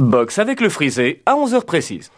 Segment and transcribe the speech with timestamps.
[0.00, 2.10] Box avec le frisé à 11h précise.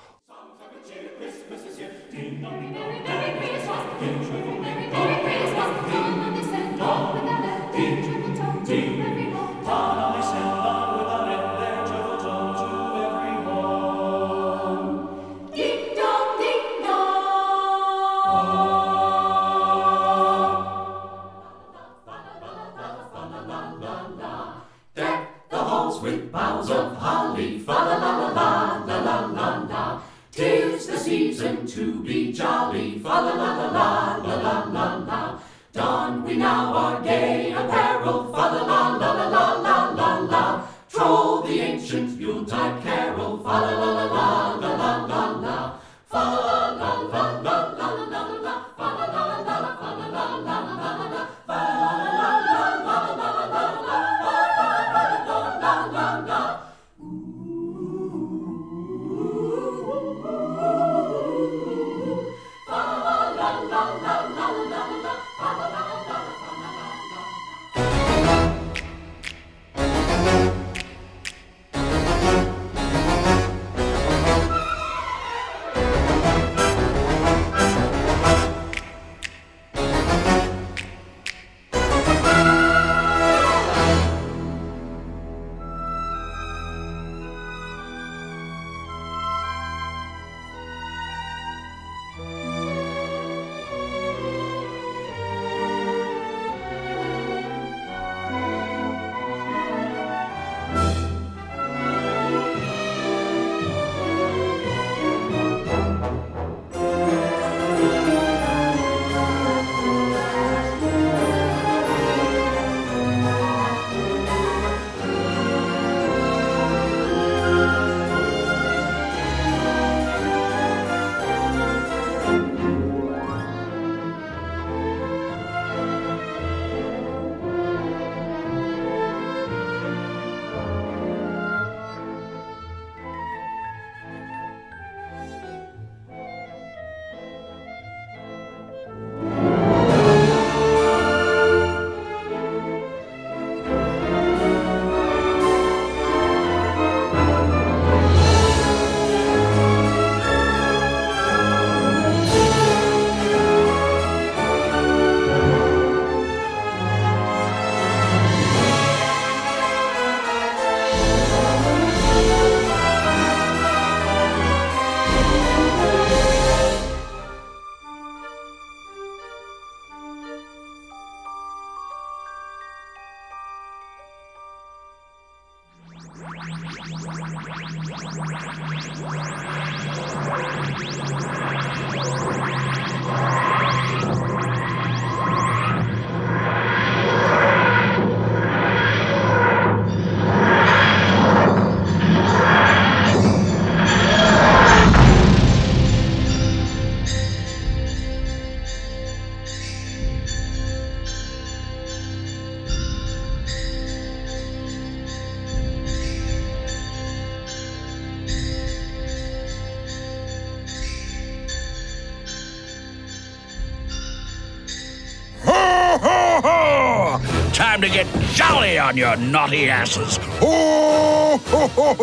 [218.82, 220.16] on your naughty asses.
[220.40, 221.94] Ho, ho, ho,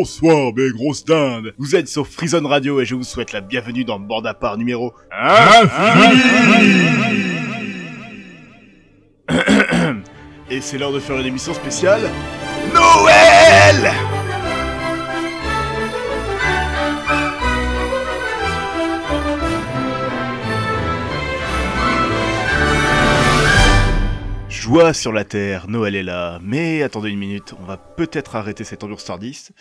[0.00, 1.52] Bonsoir mes grosses dindes.
[1.58, 4.56] Vous êtes sur Freezone Radio et je vous souhaite la bienvenue dans Bord à part
[4.56, 4.94] numéro
[10.50, 12.00] Et c'est l'heure de faire une émission spéciale
[12.72, 13.92] Noël.
[24.48, 28.64] Joie sur la terre, Noël est là, mais attendez une minute, on va peut-être arrêter
[28.64, 29.52] cette ambiance tardiste.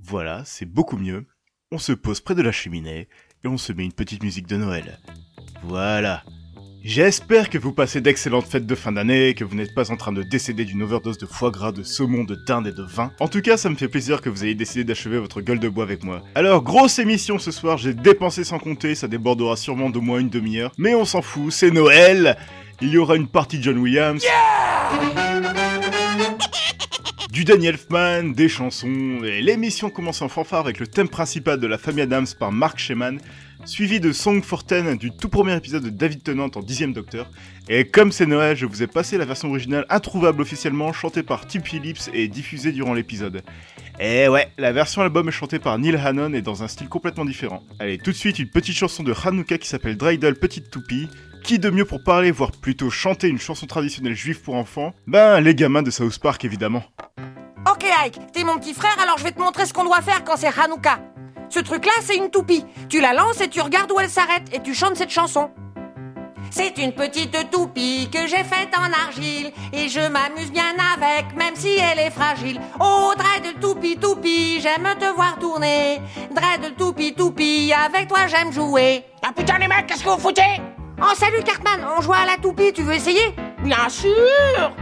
[0.00, 1.26] Voilà, c'est beaucoup mieux.
[1.72, 3.08] On se pose près de la cheminée
[3.44, 4.98] et on se met une petite musique de Noël.
[5.64, 6.22] Voilà.
[6.84, 10.12] J'espère que vous passez d'excellentes fêtes de fin d'année, que vous n'êtes pas en train
[10.12, 13.12] de décéder d'une overdose de foie gras, de saumon, de dinde et de vin.
[13.18, 15.68] En tout cas, ça me fait plaisir que vous ayez décidé d'achever votre gueule de
[15.68, 16.22] bois avec moi.
[16.36, 20.30] Alors, grosse émission ce soir, j'ai dépensé sans compter, ça débordera sûrement de moins une
[20.30, 20.72] demi-heure.
[20.78, 22.38] Mais on s'en fout, c'est Noël
[22.80, 24.24] Il y aura une partie John Williams.
[27.30, 31.66] Du Danny Elfman, des chansons, et l'émission commence en fanfare avec le thème principal de
[31.66, 33.20] la famille Adams par Mark Sheman,
[33.66, 37.30] suivi de Song for Ten du tout premier épisode de David Tennant en dixième Docteur.
[37.68, 41.46] Et comme c'est Noël, je vous ai passé la version originale introuvable officiellement, chantée par
[41.46, 43.42] Tim Phillips et diffusée durant l'épisode.
[44.00, 47.26] Et ouais, la version album est chantée par Neil Hannon et dans un style complètement
[47.26, 47.62] différent.
[47.78, 51.08] Allez, tout de suite une petite chanson de Hanouka qui s'appelle Dreidel Petite Toupie.
[51.44, 54.92] Qui de mieux pour parler, voire plutôt chanter une chanson traditionnelle juive pour enfants?
[55.06, 56.84] Ben, les gamins de South Park évidemment.
[57.70, 60.24] Ok Ike, t'es mon petit frère, alors je vais te montrer ce qu'on doit faire
[60.24, 60.98] quand c'est Hanouka.
[61.48, 62.64] Ce truc-là, c'est une toupie.
[62.90, 65.50] Tu la lances et tu regardes où elle s'arrête et tu chantes cette chanson.
[66.50, 71.54] C'est une petite toupie que j'ai faite en argile et je m'amuse bien avec, même
[71.54, 72.60] si elle est fragile.
[72.80, 76.00] Oh, dread toupie toupie, j'aime te voir tourner.
[76.34, 79.04] Dread toupie toupie, avec toi j'aime jouer.
[79.22, 80.60] Ah putain les mecs, qu'est-ce que vous foutez?
[81.00, 83.34] Oh salut Cartman, on joue à la toupie, tu veux essayer?
[83.62, 84.72] Bien sûr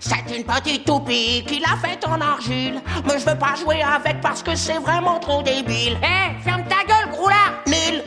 [0.00, 2.80] C'est une petite toupie qu'il a faite en argile.
[3.06, 5.98] Mais je veux pas jouer avec parce que c'est vraiment trop débile.
[6.02, 8.02] Eh, ferme ta gueule, gros lard Nul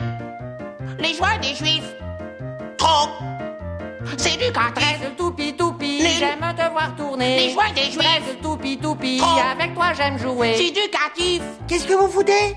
[0.98, 1.88] Les joies des juifs
[2.76, 3.08] Trop
[4.18, 6.08] C'est du Dread toupie toupie, Nul.
[6.18, 7.36] j'aime te voir tourner.
[7.46, 9.38] Les joies des juifs Dread toupie toupie, Trop.
[9.52, 10.54] avec toi j'aime jouer.
[10.56, 12.56] C'est éducatif Qu'est-ce que vous foutez?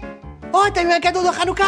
[0.56, 1.64] Oh, t'as eu un cadeau de Hanouka?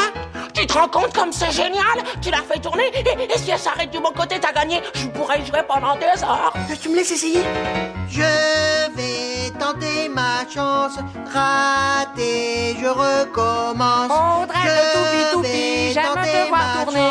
[0.53, 1.97] Tu te rends compte comme c'est génial?
[2.21, 2.83] Tu l'as fait tourner?
[2.93, 4.81] Et, et si elle s'arrête du bon côté, t'as gagné?
[4.93, 6.53] Je pourrais jouer pendant des heures.
[6.81, 7.41] Tu me laisses essayer?
[8.09, 8.21] Je
[8.95, 10.97] vais tenter ma chance,
[11.33, 14.11] raté, je recommence.
[14.11, 17.09] Oh, Dread Je toupie toupie, vais j'aime te voir tourner.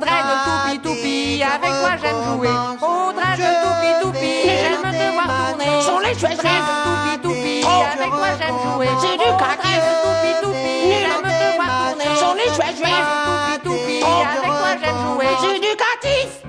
[0.00, 2.48] Dread toupie, je avec toi j'aime jouer.
[2.82, 5.80] Oh, Dread toupie, vais j'aime te voir tourner.
[5.82, 7.84] Sont les jouets Dread toupie, Trop.
[7.96, 8.88] avec toi j'aime jouer.
[9.00, 9.80] C'est Oh, éducatif.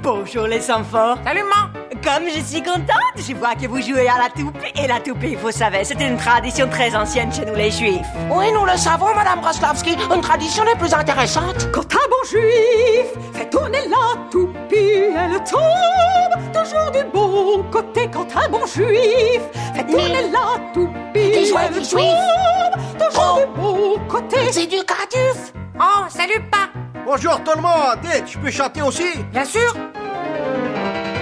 [0.06, 1.16] Bonjour les enfants.
[1.26, 4.72] Salut maman Comme je suis contente, je vois que vous jouez à la toupie.
[4.80, 8.06] Et la toupie, vous savez, c'est une tradition très ancienne chez nous les juifs.
[8.30, 9.96] Oui, nous le savons, Madame Broslavski.
[10.14, 11.72] Une tradition est plus intéressante.
[11.74, 18.08] Quand un bon juif fait tourner la toupie, elle tombe toujours du bon côté.
[18.14, 19.42] Quand un bon juif
[19.74, 23.40] fait tourner la toupie, Les elle des tombe toujours Oh.
[23.40, 24.38] du bon côté.
[24.52, 26.70] C'est éducatif Oh, salut pas
[27.06, 29.24] Bonjour tout le monde, Eh, tu peux chanter aussi?
[29.32, 29.74] Bien sûr.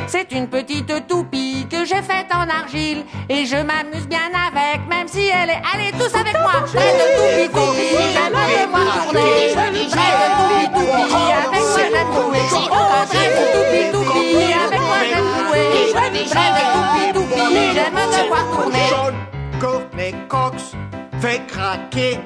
[0.08, 5.08] C'est une petite toupie que j'ai faite en argile Et je m'amuse bien avec, même
[5.08, 5.62] si elle est...
[5.74, 6.54] Allez, tous avec moi.
[6.72, 9.54] Dread toupie toupie, j'aime te voir tourner.
[9.54, 12.46] Dread toupie toupie, avec moi j'aime jouer.
[12.72, 15.66] Oh, dread toupie toupie, avec moi j'aime jouer.
[15.94, 18.90] Dread toupie toupie, j'aime te voir tourner.
[19.60, 20.56] Courtney Cox,
[21.22, 22.20] fait craquer,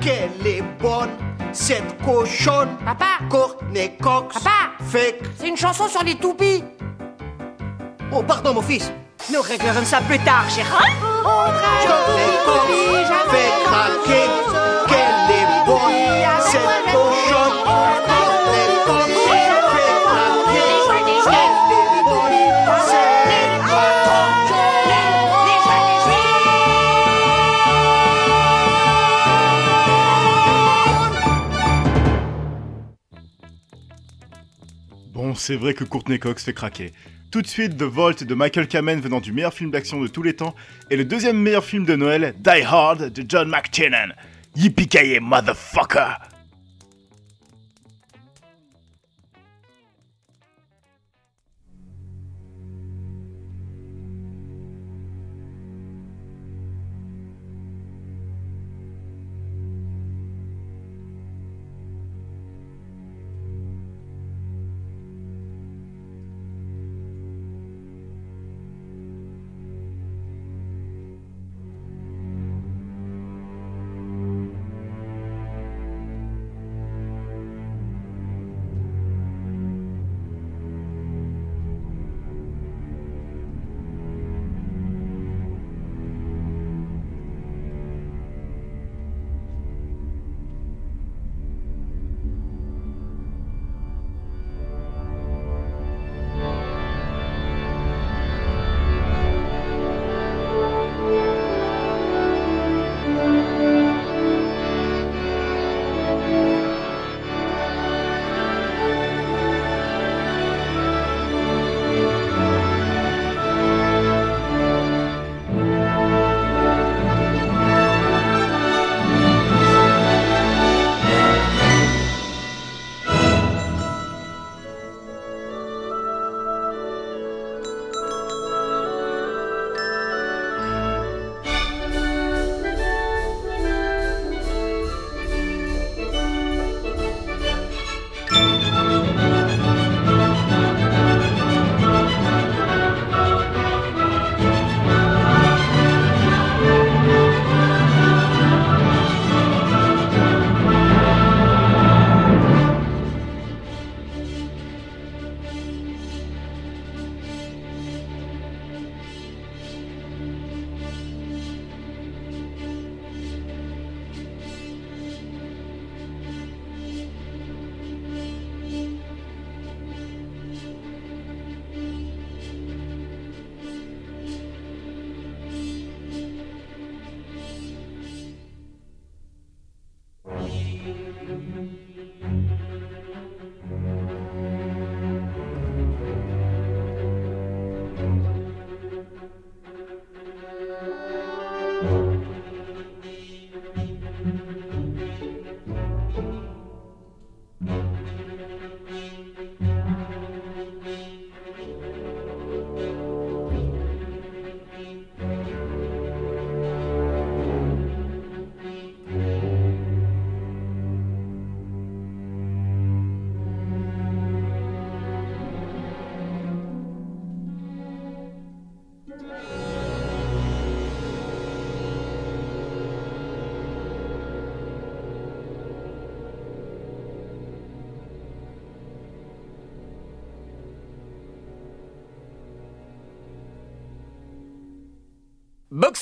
[0.00, 1.10] qu'elle est bonne,
[1.52, 2.76] cette cochonne.
[2.84, 4.50] Papa, Courtney Cox, Papa.
[4.88, 5.20] fait...
[5.38, 6.64] c'est une chanson sur les toupies
[8.12, 8.92] Oh, pardon mon fils.
[9.32, 10.66] Nous réglerons ça plus tard, chérie.
[13.30, 14.26] Fait craquer,
[35.34, 36.92] C'est vrai que Courtney Cox fait craquer.
[37.30, 40.22] Tout de suite, The Vault de Michael Kamen venant du meilleur film d'action de tous
[40.22, 40.54] les temps,
[40.90, 44.14] et le deuxième meilleur film de Noël, Die Hard de John McTiernan.
[44.56, 46.29] Yippee motherfucker!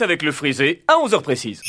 [0.00, 1.60] Avec le frisé à 11h précises.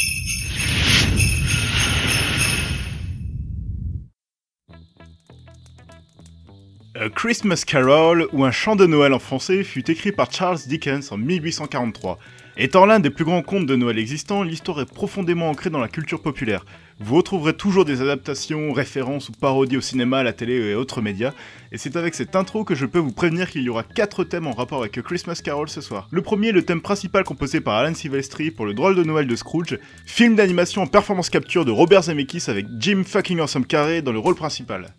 [6.94, 11.12] A Christmas Carol, ou un chant de Noël en français, fut écrit par Charles Dickens
[11.12, 12.20] en 1843.
[12.62, 15.88] Étant l'un des plus grands contes de Noël existants, l'histoire est profondément ancrée dans la
[15.88, 16.66] culture populaire.
[17.00, 21.02] Vous retrouverez toujours des adaptations, références ou parodies au cinéma, à la télé et autres
[21.02, 21.32] médias,
[21.72, 24.46] et c'est avec cette intro que je peux vous prévenir qu'il y aura 4 thèmes
[24.46, 26.10] en rapport avec Christmas Carol ce soir.
[26.12, 29.36] Le premier, le thème principal composé par Alan Silvestri pour le drôle de Noël de
[29.38, 34.12] Scrooge, film d'animation en performance capture de Robert Zemeckis avec Jim fucking Awesome Carrey dans
[34.12, 34.94] le rôle principal.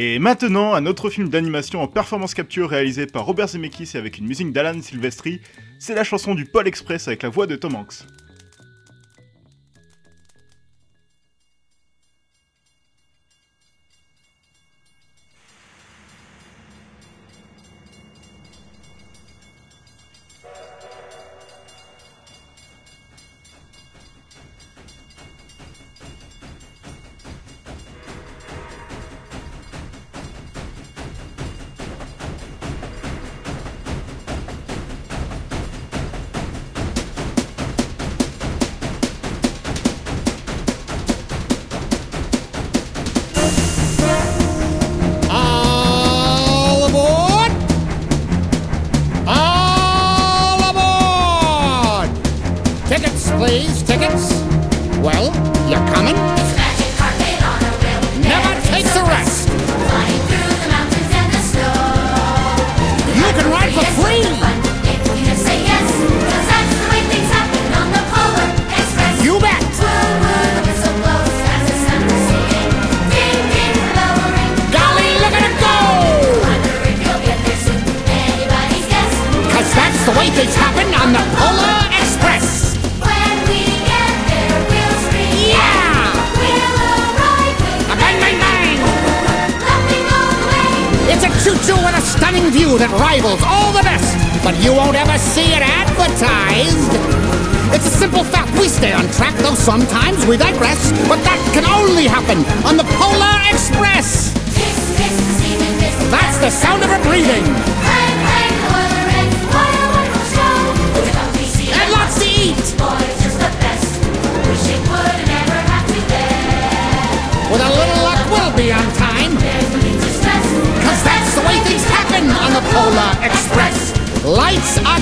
[0.00, 4.18] Et maintenant, un autre film d'animation en performance capture réalisé par Robert Zemeckis et avec
[4.18, 5.40] une musique d'Alan Silvestri,
[5.80, 8.04] c'est la chanson du Pôle Express avec la voix de Tom Hanks.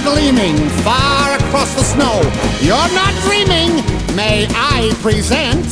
[0.07, 2.23] Gleaming far across the snow.
[2.63, 3.83] You're not dreaming.
[4.15, 5.67] May I present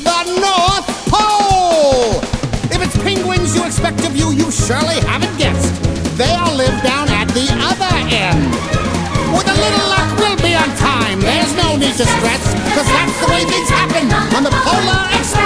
[0.00, 2.16] the North Pole?
[2.72, 5.76] If it's penguins you expect to view, you surely haven't guessed.
[6.16, 8.48] They all live down at the other end.
[9.36, 11.20] With a little luck, we'll be on time.
[11.20, 15.45] There's no need to stress, cause that's the way things happen on the Polar Express.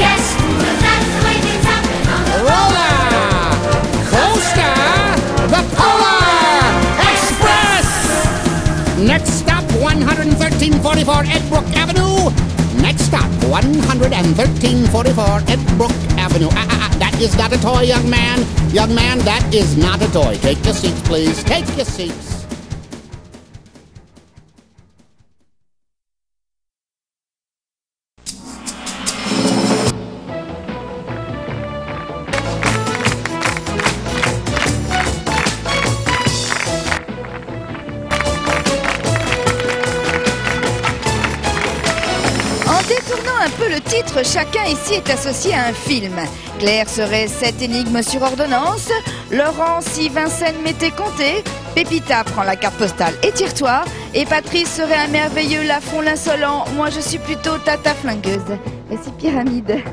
[10.91, 12.29] 11344 Edbrook Avenue.
[12.81, 16.49] Next stop, 11344 Edbrook Avenue.
[16.51, 18.45] Ah, ah, ah, that is not a toy, young man.
[18.73, 20.35] Young man, that is not a toy.
[20.41, 21.43] Take your seats, please.
[21.45, 22.30] Take your seats.
[45.11, 46.15] Associé à un film.
[46.59, 48.89] Claire serait cette énigme sur ordonnance,
[49.29, 51.43] Laurent si Vincennes m'était compté,
[51.75, 56.89] Pépita prend la carte postale et tire-toi, et Patrice serait un merveilleux Lafon l'insolent, moi
[56.89, 58.57] je suis plutôt Tata flingueuse.
[58.89, 59.83] Voici Pyramide.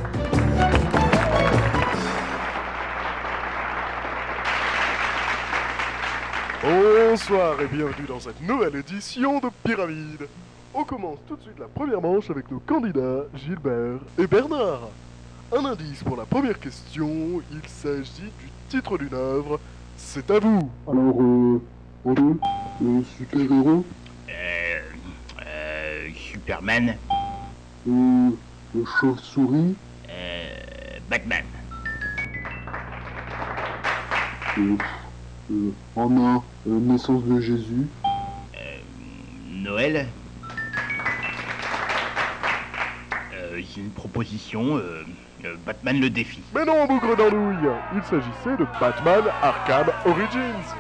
[6.62, 10.28] Bonsoir et bienvenue dans cette nouvelle édition de Pyramide.
[10.74, 14.88] On commence tout de suite la première manche avec nos candidats Gilbert et Bernard.
[15.50, 19.58] Un indice pour la première question, il s'agit du titre d'une œuvre.
[19.96, 20.70] C'est à vous.
[20.86, 21.60] Alors, euh,
[22.80, 23.84] le super-héros,
[24.28, 24.80] Euh,
[25.46, 26.96] euh, Superman,
[27.88, 28.30] euh,
[28.74, 29.74] le chauve-souris,
[30.10, 30.54] euh,
[31.08, 31.44] Batman,
[34.58, 34.76] euh,
[35.50, 37.86] euh, Anna, euh, naissance de Jésus,
[39.50, 40.08] Noël.
[43.58, 45.04] Euh, j'ai une proposition, euh,
[45.44, 46.40] euh, Batman le défi.
[46.54, 50.74] Mais non, bougre d'andouille Il s'agissait de Batman Arkham Origins.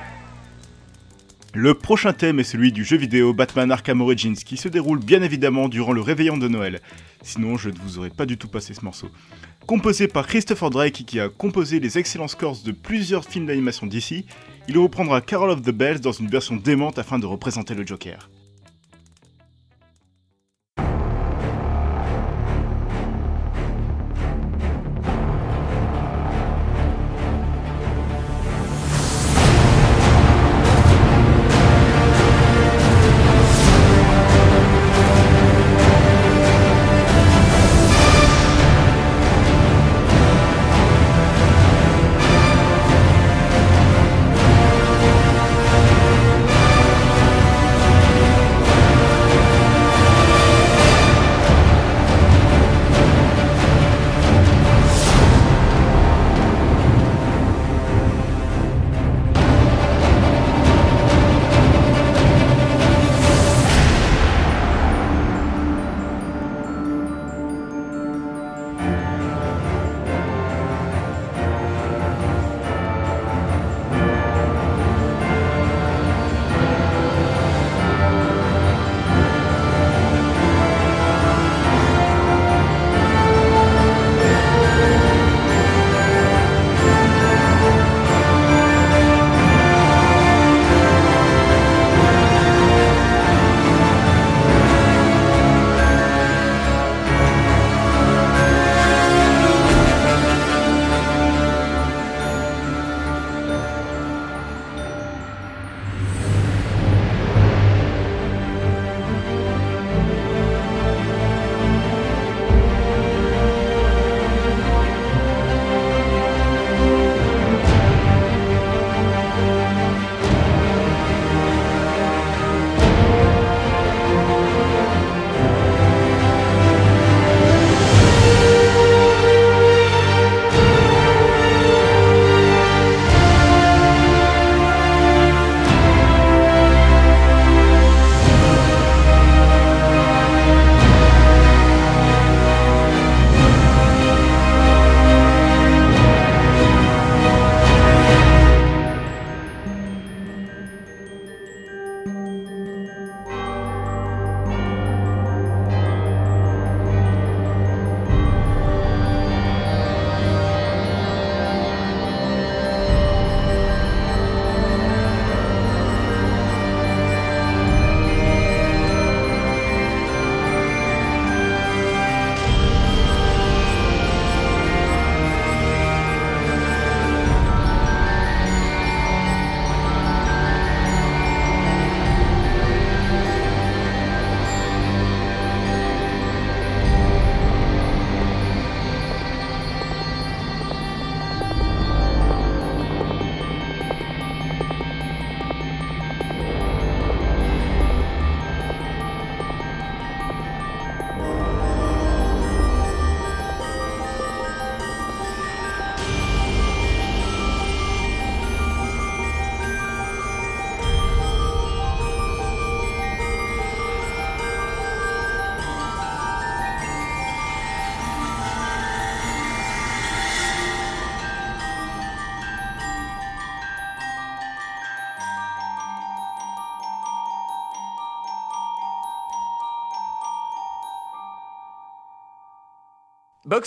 [1.54, 5.22] Le prochain thème est celui du jeu vidéo Batman Arkham Origins qui se déroule bien
[5.22, 6.80] évidemment durant le réveillon de Noël.
[7.22, 9.08] Sinon, je ne vous aurais pas du tout passé ce morceau.
[9.66, 14.26] Composé par Christopher Drake qui a composé les excellents scores de plusieurs films d'animation d'ici,
[14.68, 18.28] il reprendra Carol of the Bells dans une version démente afin de représenter le Joker.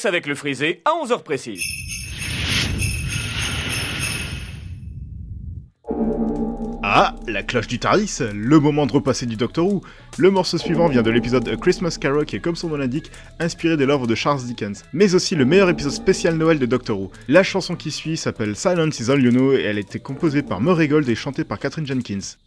[0.05, 1.63] Avec le frisé à 11h précises.
[6.81, 9.81] Ah, la cloche du Tardis, le moment de repasser du Doctor Who.
[10.17, 13.75] Le morceau suivant vient de l'épisode Christmas Carol qui est comme son nom l'indique, inspiré
[13.75, 17.11] de l'œuvre de Charles Dickens, mais aussi le meilleur épisode spécial Noël de Doctor Who.
[17.27, 20.61] La chanson qui suit s'appelle Silence is All You et elle a été composée par
[20.61, 22.37] Murray Gold et chantée par Catherine Jenkins.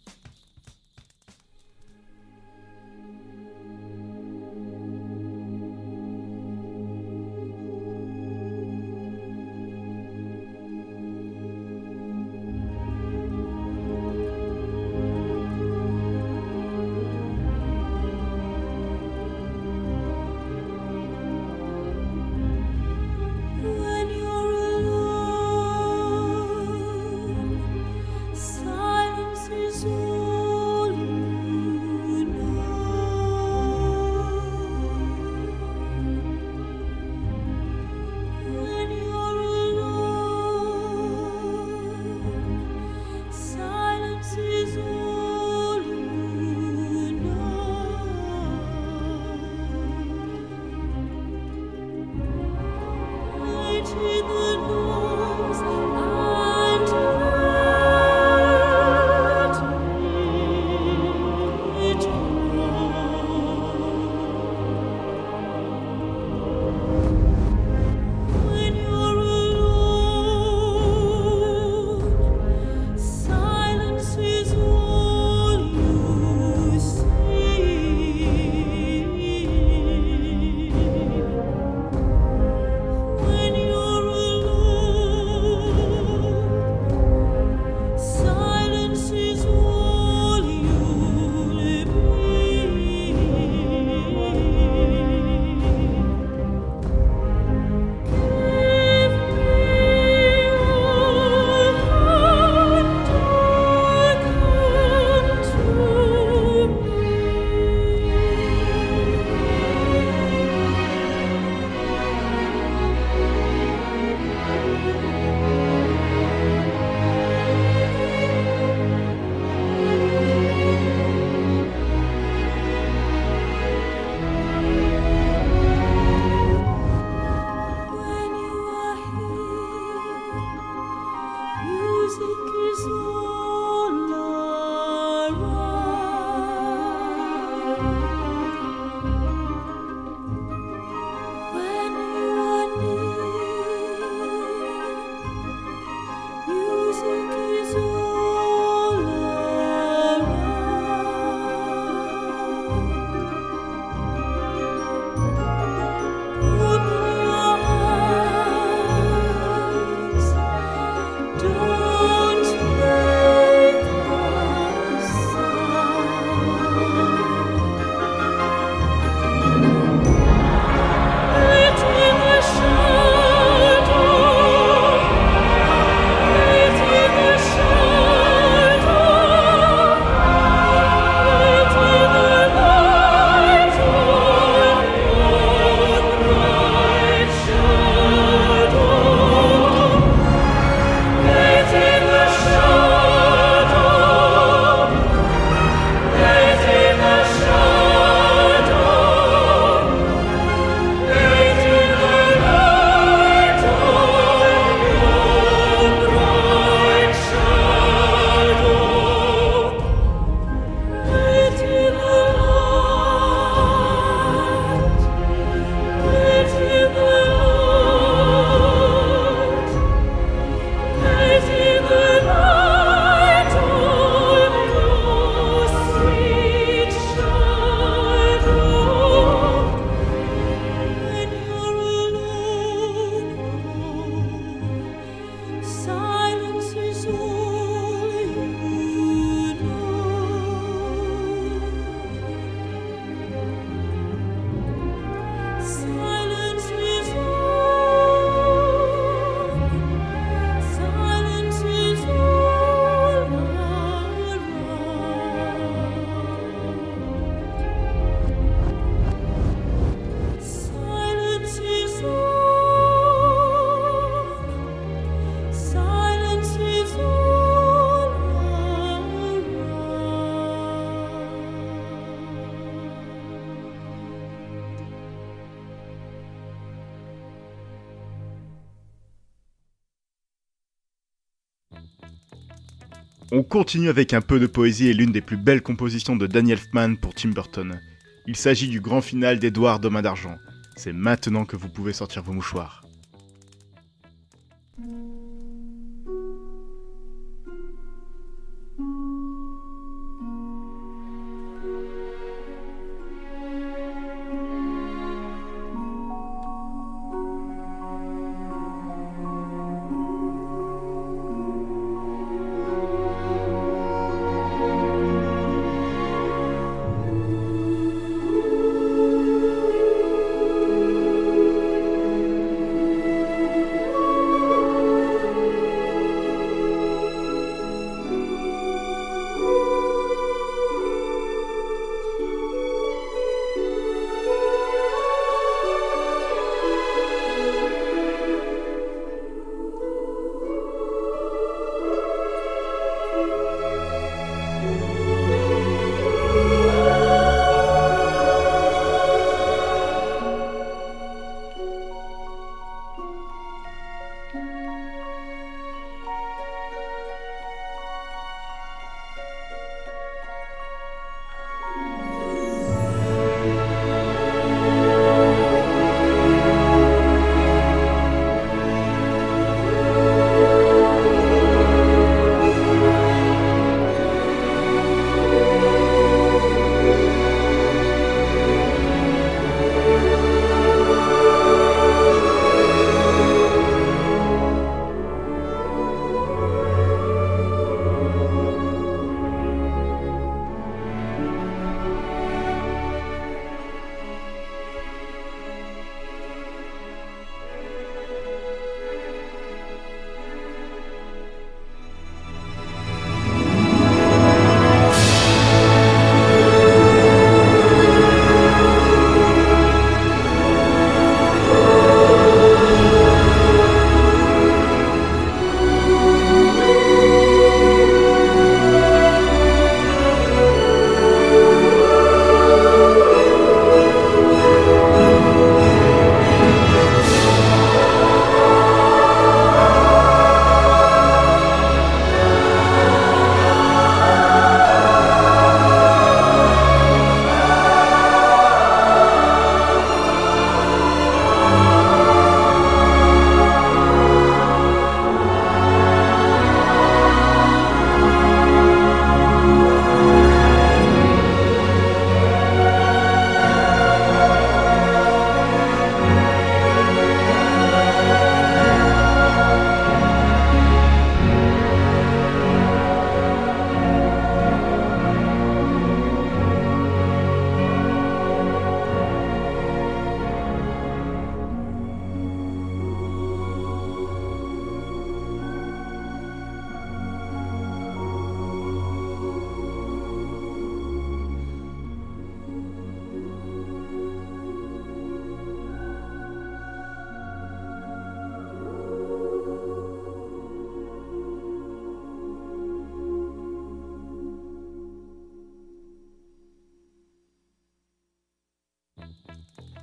[283.55, 286.97] Continue avec un peu de poésie et l'une des plus belles compositions de Danny Elfman
[286.97, 287.79] pour Tim Burton.
[288.27, 290.37] Il s'agit du grand final d'Edouard Domain d'Argent.
[290.75, 292.84] C'est maintenant que vous pouvez sortir vos mouchoirs.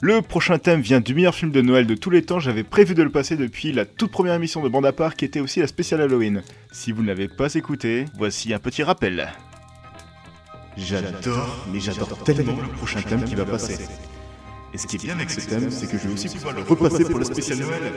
[0.04, 2.96] Le prochain thème vient du meilleur film de Noël de tous les temps, j'avais prévu
[2.96, 5.68] de le passer depuis la toute première émission de Bande à qui était aussi la
[5.68, 6.42] spéciale Halloween.
[6.72, 9.32] Si vous ne l'avez pas écouté, voici un petit rappel.
[10.76, 13.78] J'adore, mais j'adore tellement le prochain thème qui va passer.
[14.74, 16.62] Et ce qui est bien avec ce thème, c'est que je vais aussi pouvoir le
[16.62, 17.92] repasser pour la spéciale Noël.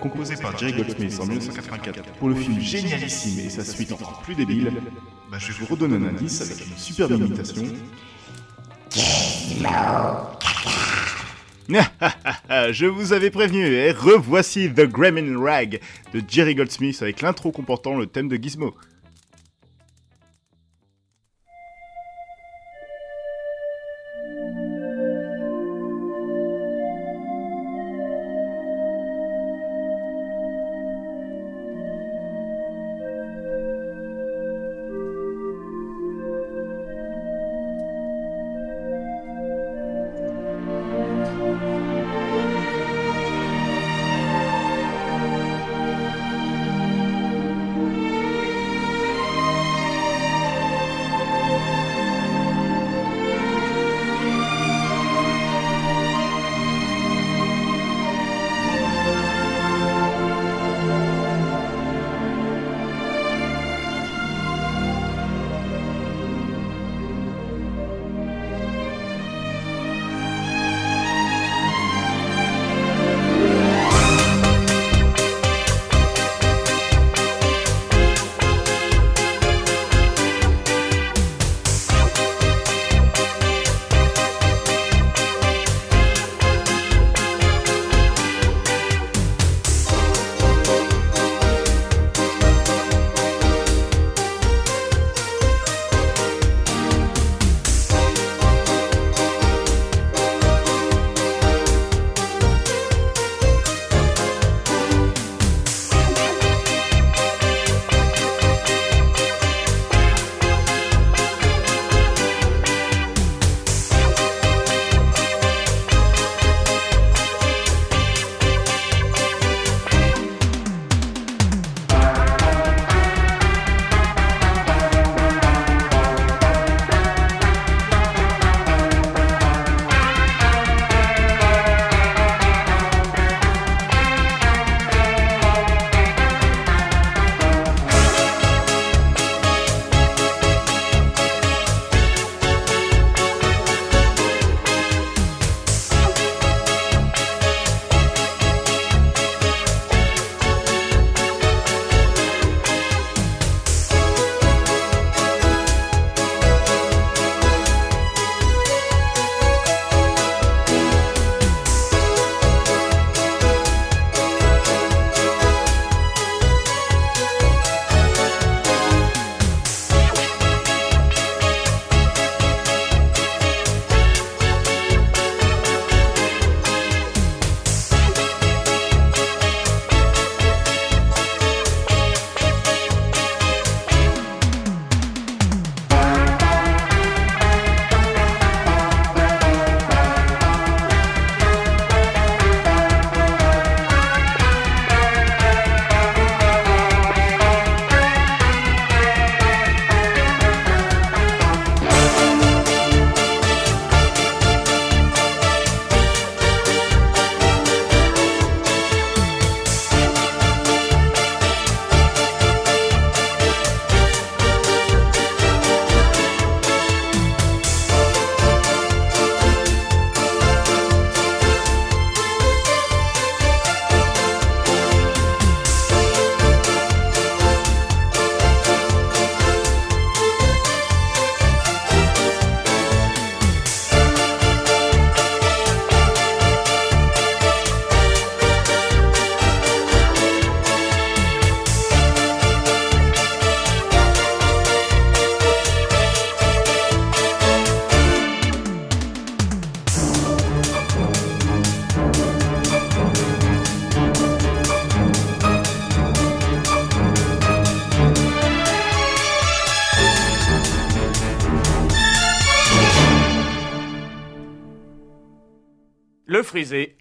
[0.00, 4.36] Composé par Jerry Goldsmith en 1984 pour le film génialissime et sa suite encore plus
[4.36, 4.72] débile,
[5.28, 7.64] bah je vous redonne un indice avec une superbe imitation.
[12.72, 15.80] Je vous avais prévenu, et revoici The Gremlin Rag
[16.12, 18.74] de Jerry Goldsmith avec l'intro comportant le thème de Gizmo.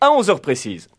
[0.01, 0.89] À 11h précises.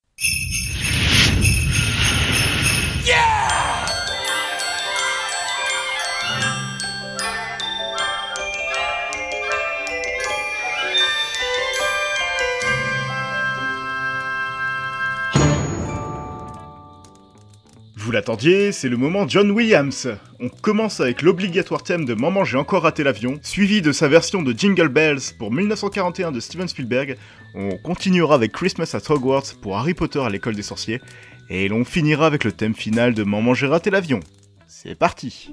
[18.43, 20.09] C'est le moment John Williams.
[20.39, 24.41] On commence avec l'obligatoire thème de Maman j'ai encore raté l'avion, suivi de sa version
[24.41, 27.19] de Jingle Bells pour 1941 de Steven Spielberg.
[27.55, 31.03] On continuera avec Christmas at Hogwarts pour Harry Potter à l'école des sorciers,
[31.51, 34.21] et l'on finira avec le thème final de Maman j'ai raté l'avion.
[34.67, 35.51] C'est parti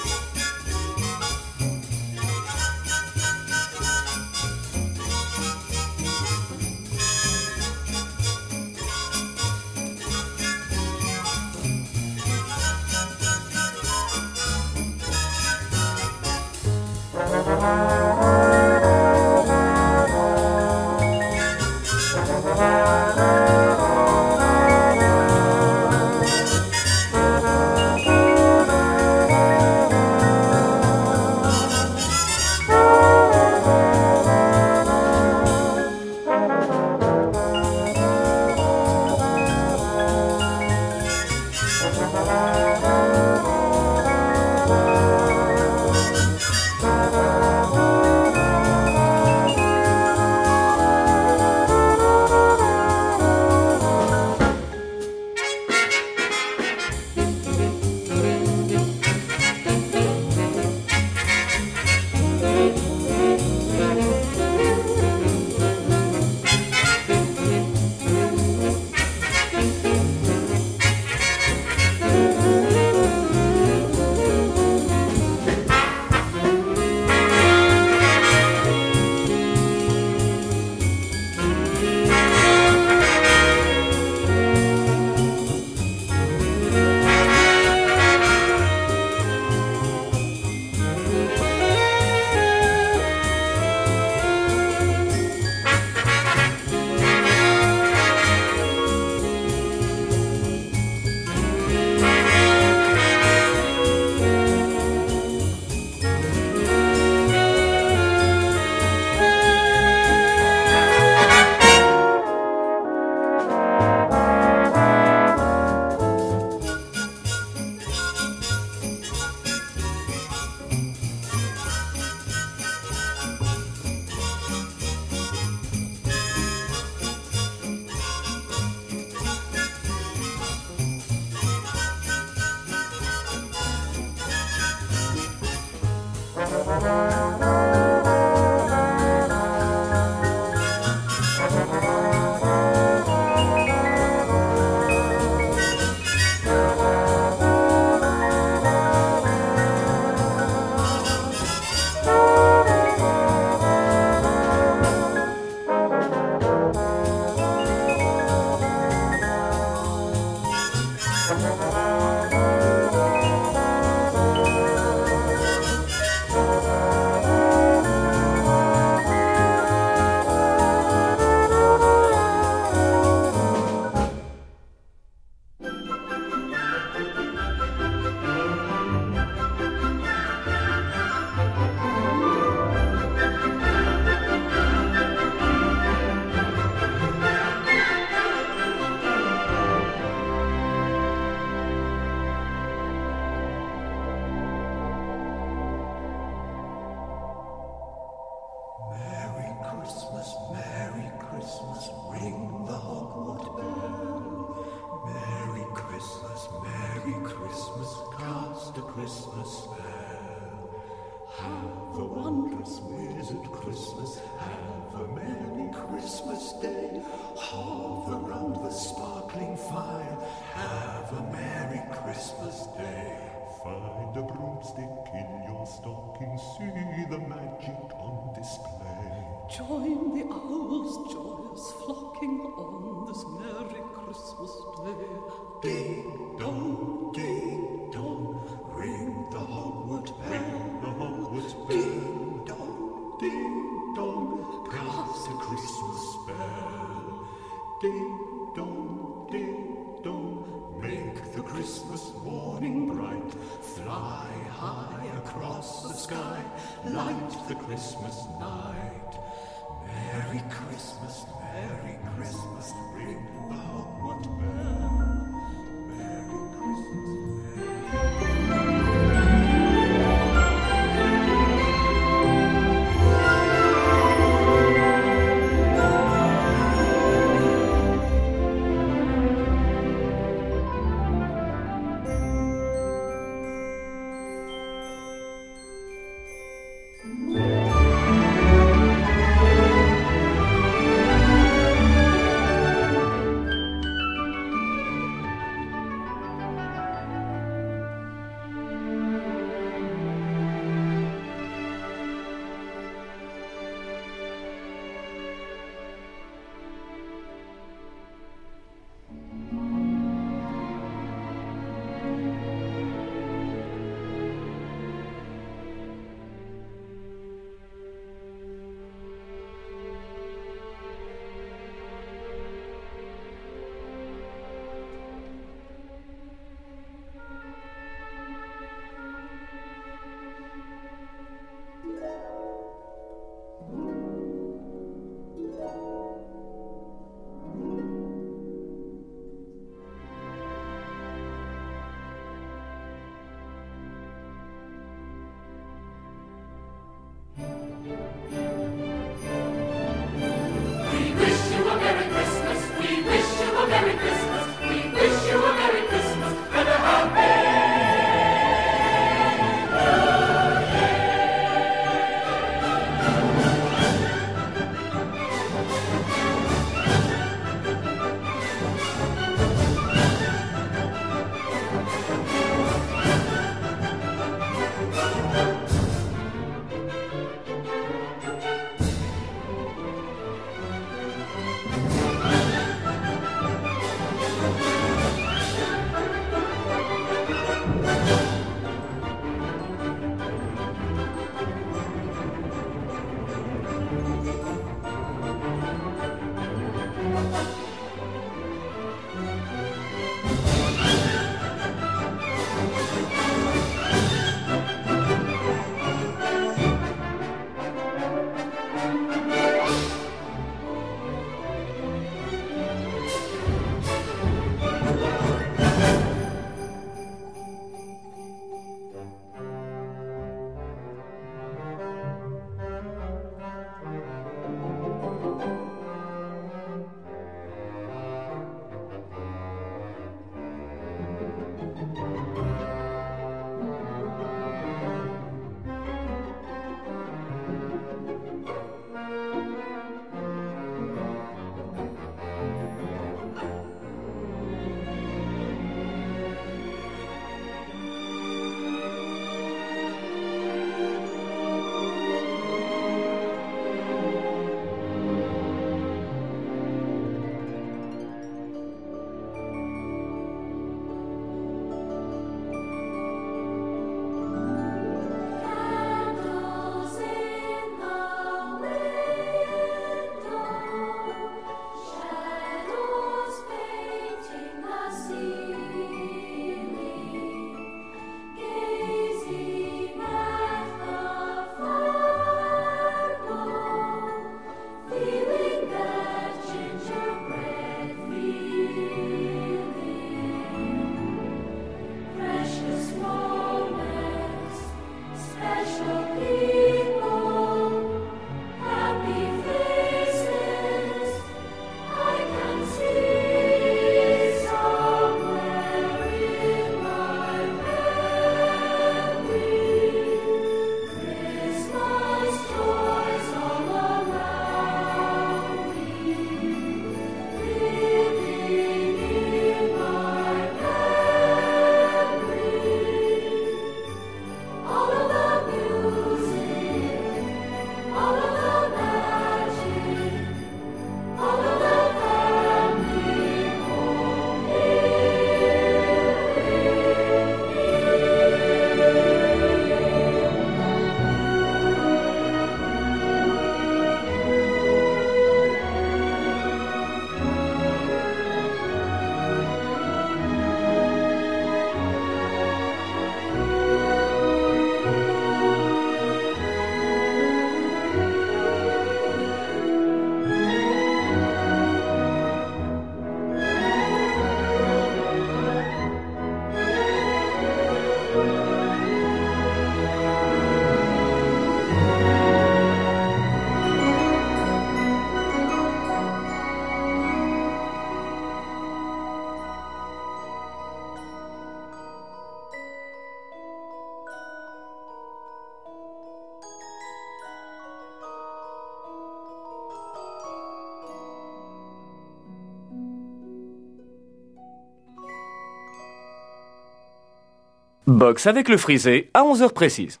[598.00, 600.00] Box avec le frisé à 11h précises.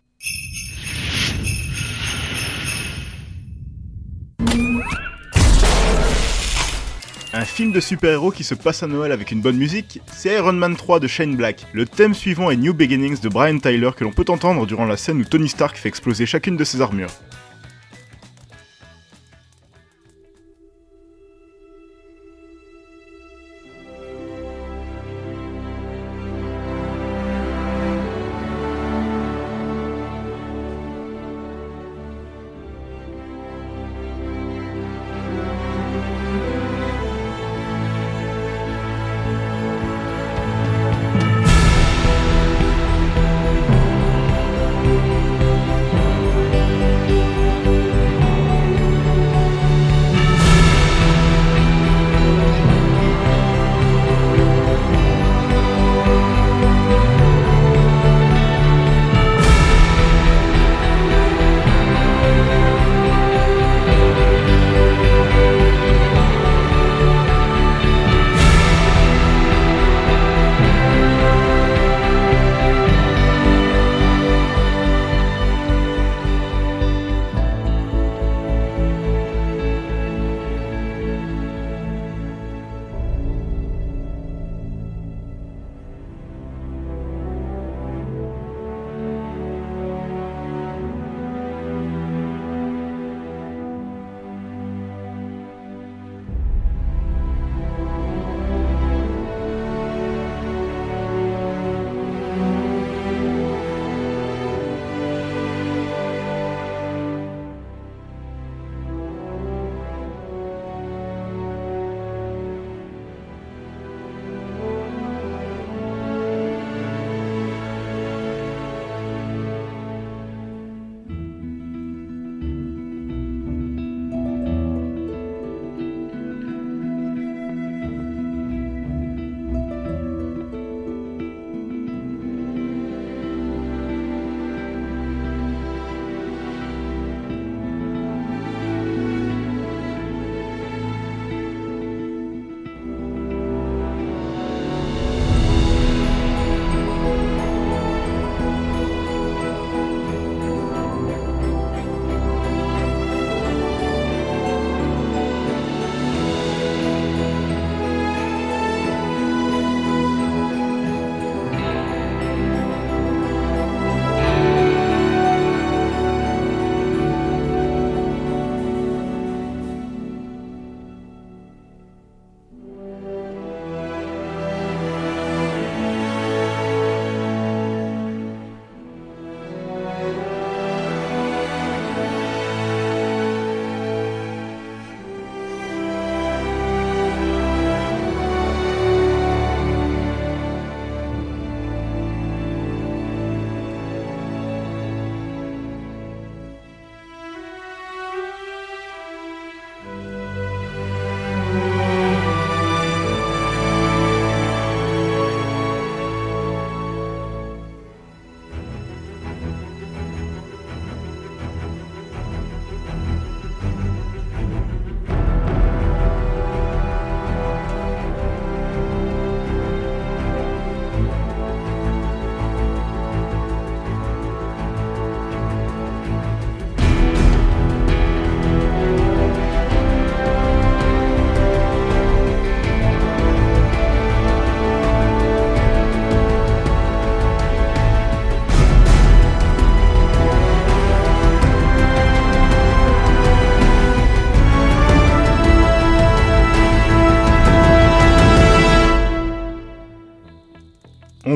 [7.34, 10.54] Un film de super-héros qui se passe à Noël avec une bonne musique, c'est Iron
[10.54, 11.66] Man 3 de Shane Black.
[11.74, 14.96] Le thème suivant est New Beginnings de Brian Tyler que l'on peut entendre durant la
[14.96, 17.12] scène où Tony Stark fait exploser chacune de ses armures.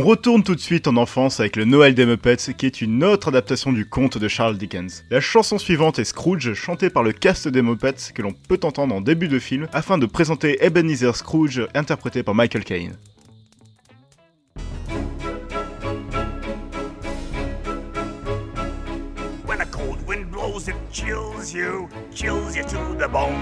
[0.05, 3.29] Retourne tout de suite en enfance avec le Noël des Muppets, qui est une autre
[3.29, 5.03] adaptation du conte de Charles Dickens.
[5.11, 8.95] La chanson suivante est Scrooge, chantée par le cast des Muppets, que l'on peut entendre
[8.95, 12.97] en début de film, afin de présenter Ebenezer Scrooge, interprété par Michael Caine.
[19.47, 23.33] When a cold wind blows, it chills you, chills you to the bone.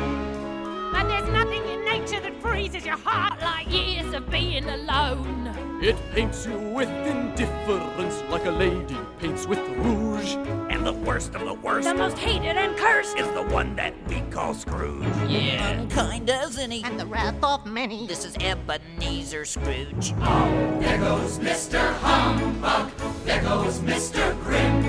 [0.95, 5.49] And there's nothing in nature that freezes your heart like years of being alone.
[5.83, 10.35] It paints you with indifference like a lady paints with rouge.
[10.71, 13.19] And the worst of the worst, The most hated and cursed.
[13.19, 15.05] is the one that we call Scrooge.
[15.29, 15.71] Yeah.
[15.81, 16.83] Unkind, isn't he?
[16.85, 18.07] And the wrath of many.
[18.07, 20.15] This is Ebenezer Scrooge.
[20.21, 21.93] Oh, There goes Mr.
[21.99, 22.91] Humbug
[23.25, 24.39] there goes Mr.
[24.43, 24.85] Grim.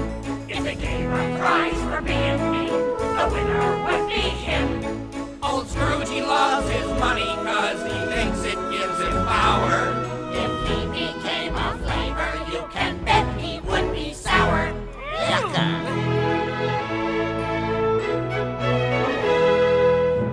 [0.50, 5.03] If they gave a prize for being mean, the winner would be him.
[5.54, 9.94] Old Scrooge, he loves his money cause he thinks it gives him power.
[10.34, 14.74] If he became a flavor, you can bet he would be sour.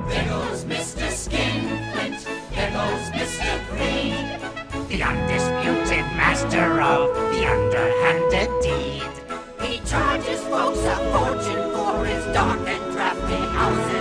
[0.09, 1.11] There goes Mr.
[1.11, 3.51] Skinflint, there goes Mr.
[3.69, 4.25] Green,
[4.89, 9.13] the undisputed master of the underhanded deed.
[9.69, 14.00] He charges folks a fortune for his dark and drafty houses.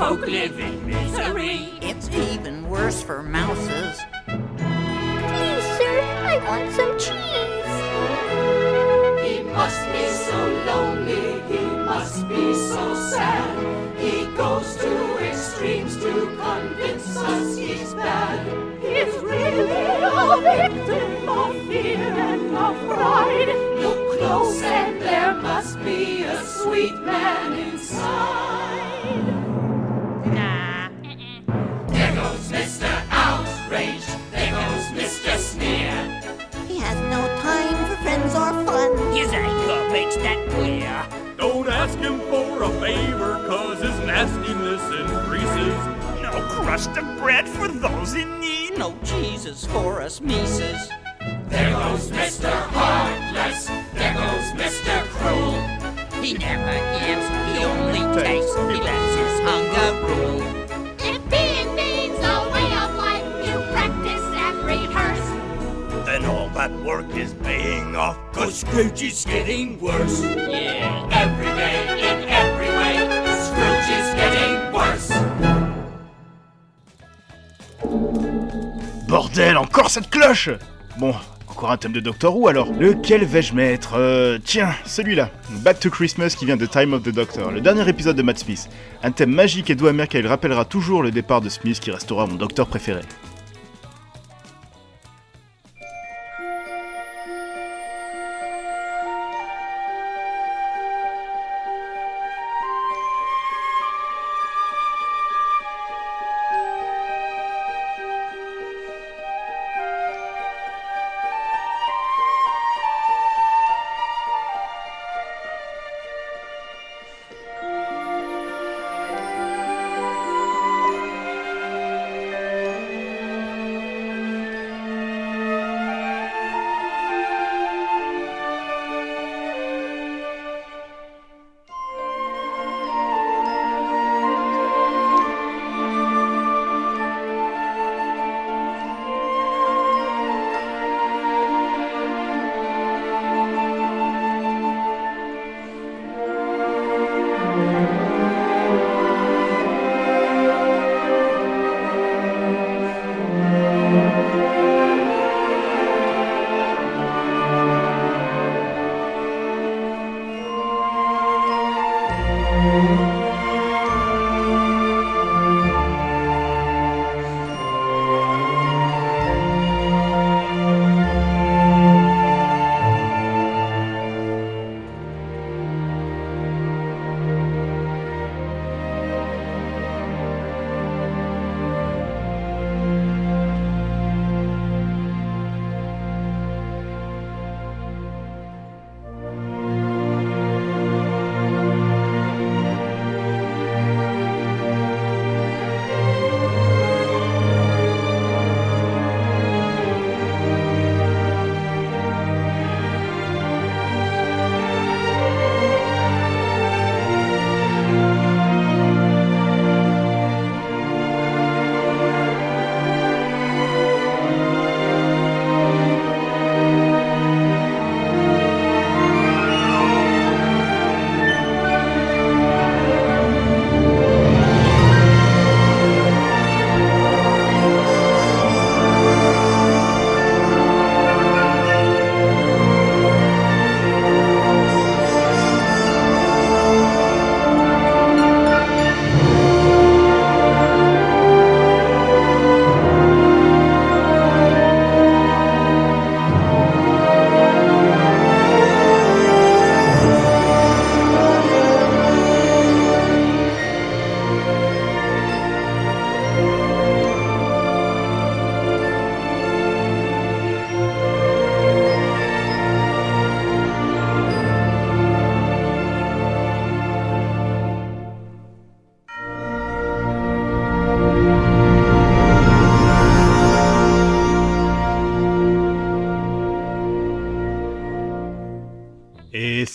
[0.00, 1.72] Us poor folk live in misery.
[1.80, 3.98] It's even worse for mouses.
[4.26, 4.46] Please,
[5.76, 7.74] sir, I want some cheese.
[9.26, 13.98] He must be so lonely, he must be so sad.
[13.98, 18.46] He goes to extremes to convince us he's bad.
[18.80, 23.48] He's really a victim of fear and of pride.
[23.80, 28.87] Look close and there must be a sweet man inside.
[36.88, 38.90] Has no time for friends or fun.
[39.12, 40.94] His anger makes that clear.
[41.36, 45.76] Don't ask him for a favor, cause his nastiness increases.
[46.22, 48.78] No crust of bread for those in need.
[48.78, 50.88] No cheeses for us Mises.
[51.48, 52.50] There goes Mr.
[52.50, 54.94] Heartless, there goes Mr.
[55.16, 55.60] Cruel.
[56.22, 58.50] He never gives, he only takes.
[58.72, 60.57] He lets his hunger rule.
[66.58, 70.20] Work is paying off, cause Scrooge is getting worse.
[70.20, 72.96] Yeah, every day, in every way,
[73.44, 75.12] Scrooge is getting worse.
[79.06, 80.50] Bordel, encore cette cloche
[80.98, 81.14] Bon,
[81.48, 82.72] encore un thème de Doctor Who alors.
[82.72, 83.92] Lequel vais-je mettre?
[83.94, 85.30] Euh, Tiens, celui-là.
[85.62, 88.38] Back to Christmas qui vient de Time of the Doctor, le dernier épisode de Matt
[88.38, 88.68] Smith.
[89.04, 92.26] Un thème magique et doux amer qui rappellera toujours le départ de Smith qui restera
[92.26, 93.02] mon docteur préféré.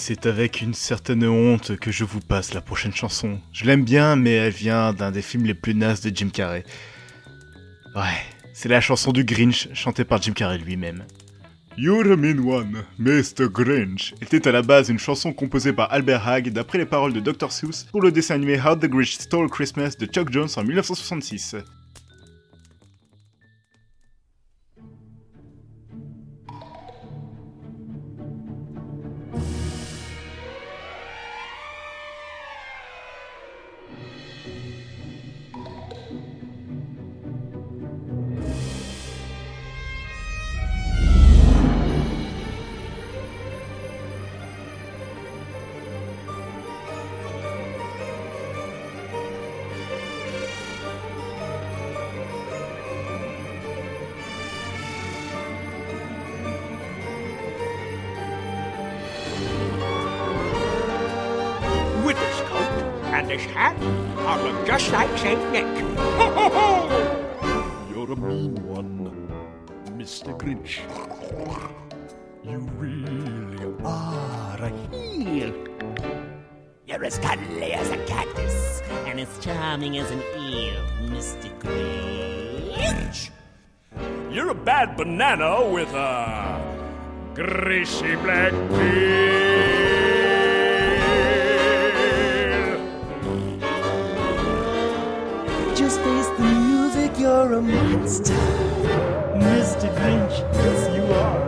[0.06, 3.40] C'est avec une certaine honte que je vous passe la prochaine chanson.
[3.54, 6.66] Je l'aime bien, mais elle vient d'un des films les plus nazes de Jim Carrey.
[7.96, 8.20] Ouais,
[8.52, 11.06] c'est la chanson du Grinch, chantée par Jim Carrey lui-même.
[11.78, 13.48] You're a mean one, Mr.
[13.50, 17.22] Grinch était à la base une chanson composée par Albert Hague d'après les paroles de
[17.22, 17.50] Dr.
[17.54, 21.56] Seuss pour le dessin animé How the Grinch Stole Christmas de Chuck Jones en 1966.
[63.38, 63.76] This hat,
[64.20, 65.66] I look just like Saint Nick.
[66.20, 67.88] Ho, ho, ho!
[67.90, 69.28] You're a mean one,
[69.98, 70.38] Mr.
[70.38, 70.82] Grinch.
[72.44, 75.54] You really are a heel.
[76.86, 81.50] You're as cuddly as a cactus and as charming as an eel, Mr.
[81.60, 83.32] Grinch.
[84.32, 86.62] You're a bad banana with a
[87.34, 89.73] greasy black peel.
[97.44, 98.34] You're a monster.
[99.36, 99.94] Mr.
[99.98, 101.40] Grinch, yes, you are.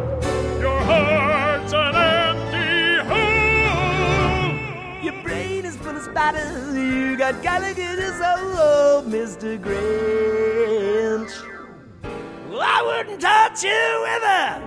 [0.59, 4.53] Your heart's an empty hole.
[5.01, 6.75] Your brain is full of spiders.
[6.75, 9.57] You got Gallagher's soul, Mr.
[9.57, 11.33] Grinch.
[12.49, 14.61] Well, I wouldn't touch you with a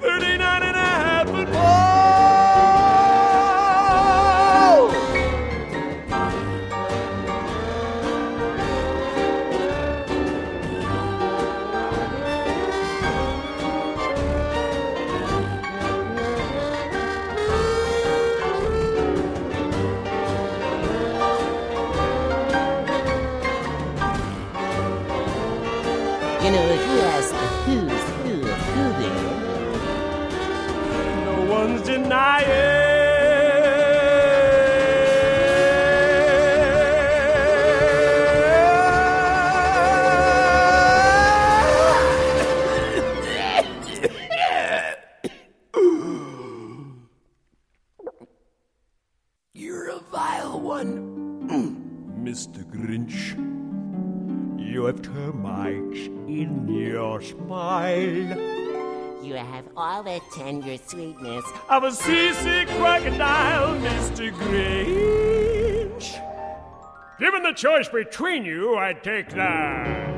[0.00, 1.87] 39 and a half foot You
[57.28, 58.38] smile.
[59.22, 64.32] you have all the tender sweetness of a seasick crocodile, Mr.
[64.32, 66.24] Grinch.
[67.18, 70.14] Given the choice between you, I'd take the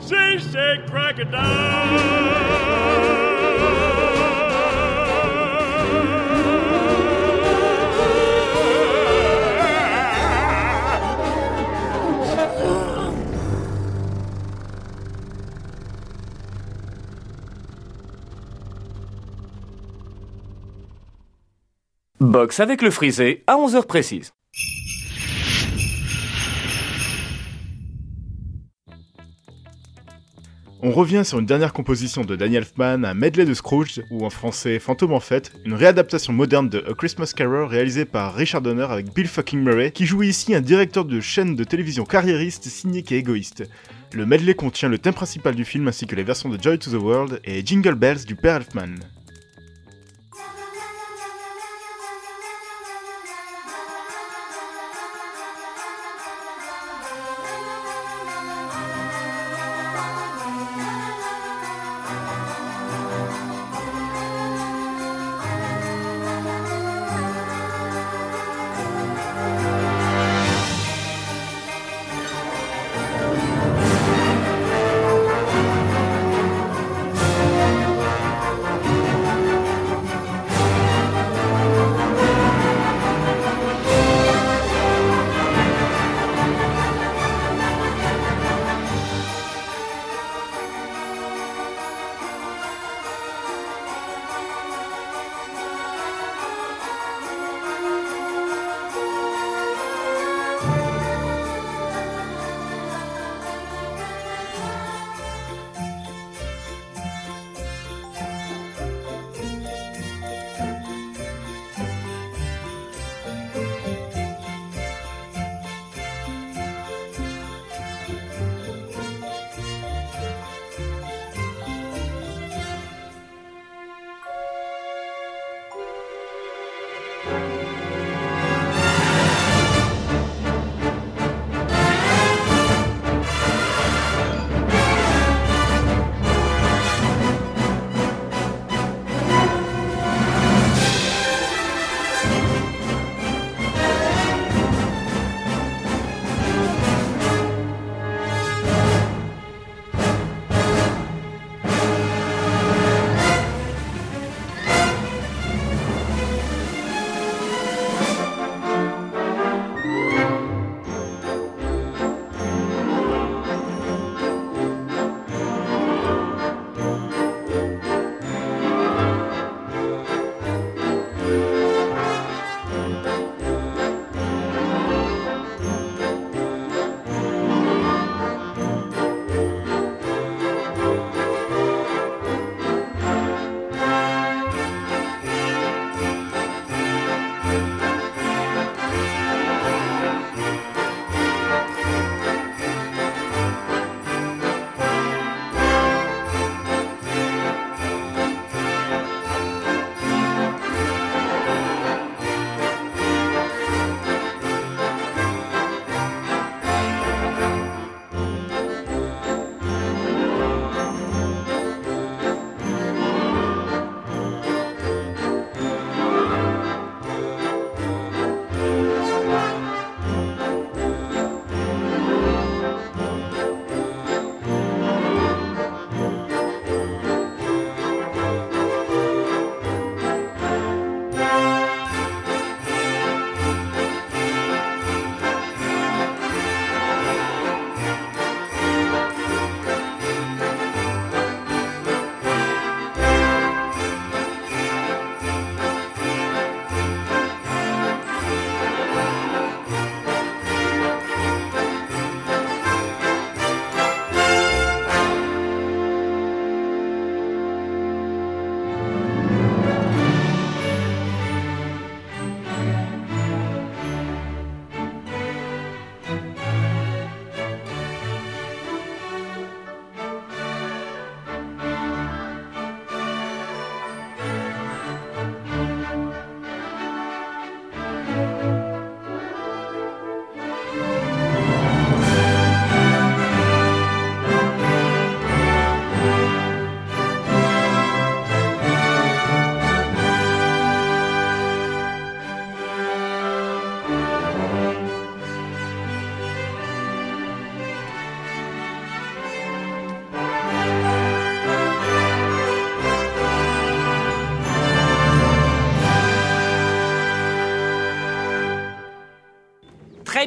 [0.00, 2.20] seasick crocodile.
[22.20, 24.32] Box avec le frisé à 11h précises.
[30.82, 34.28] On revient sur une dernière composition de Daniel Elfman, un medley de Scrooge, ou en
[34.28, 38.86] français Fantôme en fête, une réadaptation moderne de A Christmas Carol réalisée par Richard Donner
[38.90, 43.12] avec Bill fucking Murray, qui joue ici un directeur de chaîne de télévision carriériste, cynique
[43.12, 43.64] et égoïste.
[44.12, 46.90] Le medley contient le thème principal du film ainsi que les versions de Joy to
[46.90, 48.96] the World et Jingle Bells du père Elfman.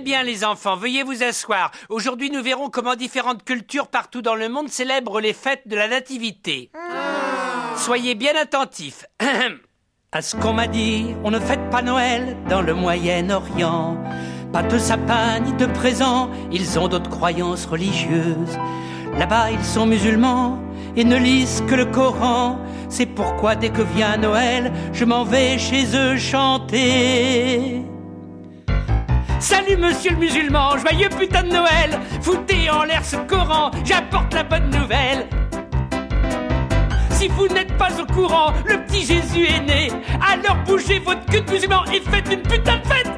[0.03, 1.71] Bien les enfants, veuillez vous asseoir.
[1.89, 5.87] Aujourd'hui nous verrons comment différentes cultures partout dans le monde célèbrent les fêtes de la
[5.87, 6.69] nativité.
[7.77, 9.05] Soyez bien attentifs.
[10.11, 13.97] À ce qu'on m'a dit, on ne fête pas Noël dans le Moyen-Orient.
[14.51, 18.59] Pas de sapin ni de présents, ils ont d'autres croyances religieuses.
[19.17, 20.59] Là-bas, ils sont musulmans
[20.95, 22.59] et ne lisent que le Coran.
[22.89, 27.83] C'est pourquoi dès que vient Noël, je m'en vais chez eux chanter.
[29.43, 31.99] Salut monsieur le musulman, joyeux putain de Noël.
[32.21, 35.27] Foutez en l'air ce Coran, j'apporte la bonne nouvelle.
[37.09, 39.91] Si vous n'êtes pas au courant, le petit Jésus est né.
[40.25, 43.11] Alors bougez votre cul de musulman et faites une putain de fête.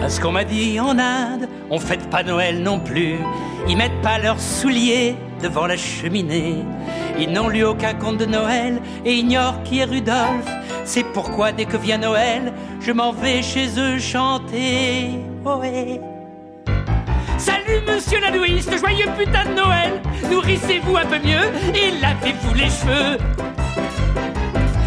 [0.00, 3.16] À ce qu'on m'a dit en Inde, on fête pas Noël non plus.
[3.66, 6.64] Ils mettent pas leurs souliers devant la cheminée.
[7.18, 10.48] Ils n'ont lu aucun conte de Noël et ignorent qui est Rudolph.
[10.86, 12.50] C'est pourquoi dès que vient Noël,
[12.80, 15.10] je m'en vais chez eux chanter.
[15.44, 16.00] Ohé.
[17.36, 19.92] Salut monsieur l'hindouiste, joyeux putain de Noël
[20.30, 23.18] Nourrissez-vous un peu mieux et lavez-vous les cheveux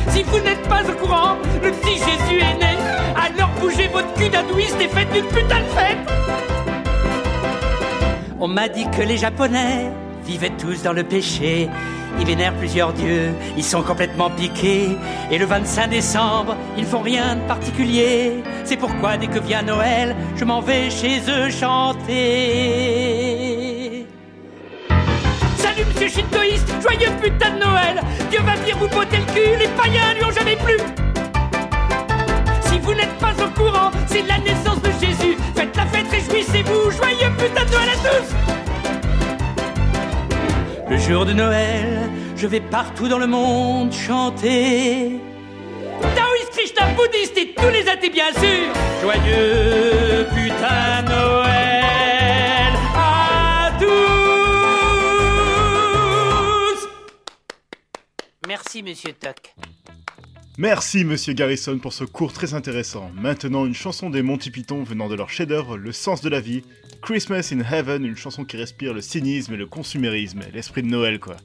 [0.09, 2.77] Si vous n'êtes pas au courant, le petit Jésus est né
[3.15, 5.97] Alors bougez votre cul d'hindouiste et faites une putain de fête
[8.39, 9.91] On m'a dit que les Japonais
[10.27, 11.69] vivaient tous dans le péché.
[12.19, 14.89] Ils vénèrent plusieurs dieux, ils sont complètement piqués.
[15.31, 18.43] Et le 25 décembre, ils font rien de particulier.
[18.65, 22.17] C'est pourquoi dès que vient Noël, je m'en vais chez eux chanter.
[25.57, 28.01] Salut monsieur shintoïste, joyeux putain de Noël.
[28.29, 30.77] Dieu va venir vous botter le cul, les païens lui ont jamais plu.
[32.61, 35.37] Si vous n'êtes pas au courant, c'est la naissance de Jésus.
[35.55, 38.56] Faites la fête, réjouissez-vous, joyeux putain de Noël à tous
[40.89, 45.19] le jour de Noël, je vais partout dans le monde chanter.
[46.01, 48.73] Taoïste, Krishna, bouddhiste et tous les athées bien sûr.
[49.01, 53.87] Joyeux putain Noël à tous.
[58.47, 59.53] Merci Monsieur Tuck.
[60.59, 63.11] Merci Monsieur Garrison pour ce cours très intéressant.
[63.13, 66.63] Maintenant une chanson des Monty Python venant de leur chef-d'œuvre Le sens de la vie.
[67.01, 71.19] Christmas in Heaven, une chanson qui respire le cynisme et le consumérisme, l'esprit de Noël
[71.19, 71.37] quoi.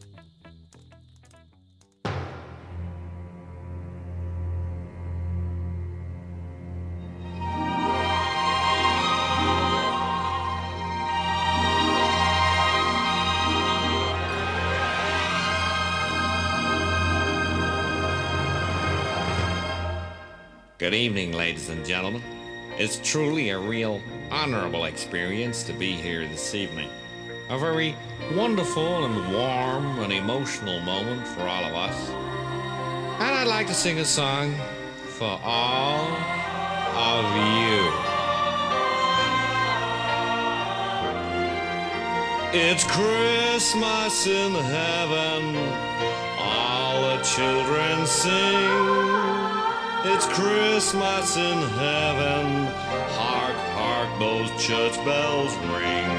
[20.79, 22.42] Good evening, ladies and gentlemen.
[22.79, 24.01] It's truly a real
[24.31, 26.89] honorable experience to be here this evening.
[27.51, 27.95] A very
[28.35, 32.09] wonderful and warm and emotional moment for all of us.
[33.21, 34.55] And I'd like to sing a song
[35.05, 36.07] for all
[36.97, 37.93] of you.
[42.55, 45.57] It's Christmas in heaven,
[46.39, 49.42] all the children sing.
[50.05, 52.67] It's Christmas in heaven.
[53.15, 56.11] Hark, hark, those church bells ring.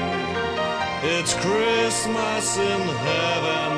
[1.04, 3.72] It's Christmas in heaven.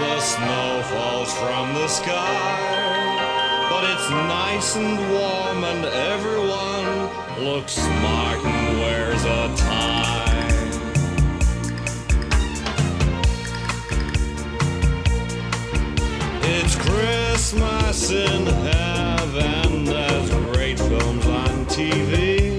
[0.00, 3.66] The snow falls from the sky.
[3.68, 10.05] But it's nice and warm, and everyone looks smart and wears a tie.
[16.68, 19.84] It's Christmas in heaven.
[19.84, 22.58] There's great films on TV.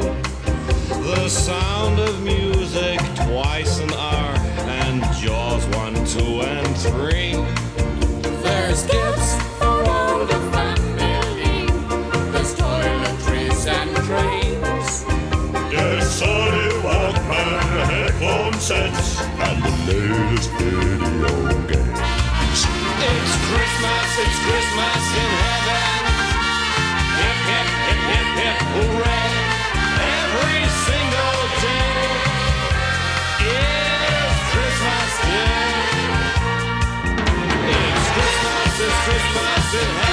[0.88, 4.38] The sound of music twice an hour,
[4.80, 7.34] and Jaws one, two, and three.
[8.44, 11.68] There's gifts for all the family.
[12.32, 15.04] There's toiletries and trains.
[15.70, 17.60] There's Sony Walkman,
[17.90, 21.47] headphone sets, and the latest video games.
[21.47, 21.47] It's
[23.48, 26.04] Christmas, it's Christmas in heaven.
[27.20, 29.32] Hip, hip, hip, hip, hip, hooray.
[30.20, 32.00] Every single day
[33.48, 35.68] is Christmas Day.
[37.72, 40.07] It's Christmas, it's Christmas in heaven.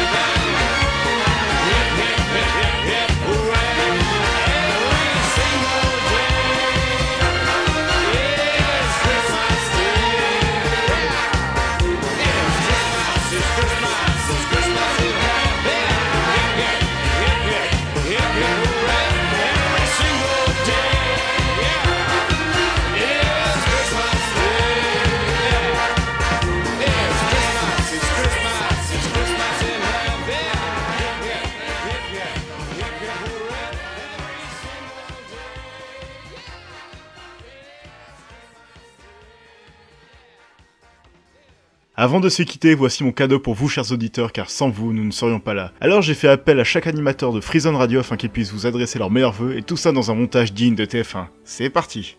[42.05, 45.05] Avant de se quitter, voici mon cadeau pour vous chers auditeurs car sans vous nous
[45.05, 45.73] ne serions pas là.
[45.81, 48.99] Alors j'ai fait appel à chaque animateur de Freezone Radio afin qu'ils puissent vous adresser
[48.99, 51.29] leurs meilleurs vœux et tout ça dans un montage digne de TF1.
[51.45, 52.19] C'est parti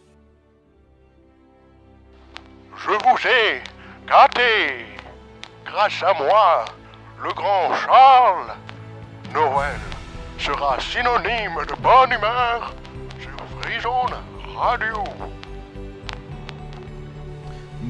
[2.75, 3.61] Je vous ai
[4.09, 4.87] gâté.
[5.63, 6.65] Grâce à moi,
[7.23, 8.55] le grand Charles,
[9.35, 9.79] Noël
[10.39, 12.73] sera synonyme de bonne humeur
[13.19, 14.17] sur Freezone
[14.57, 15.03] Radio.